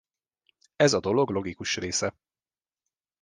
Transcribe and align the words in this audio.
Ez 0.75 0.93
a 0.93 0.99
dolog 0.99 1.29
logikus 1.29 1.77
része. 1.77 2.15